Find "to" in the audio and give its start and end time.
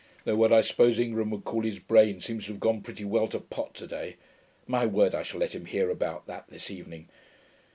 2.45-2.53, 3.27-3.39, 3.75-3.85